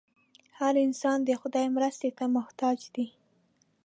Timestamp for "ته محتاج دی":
2.17-3.07